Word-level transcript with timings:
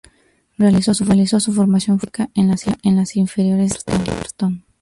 Realizó 0.57 0.95
su 0.95 1.05
formación 1.53 1.99
futbolística 1.99 2.31
en 2.33 2.95
las 2.97 3.15
inferiores 3.15 3.85
de 3.85 3.93
Everton. 3.97 4.65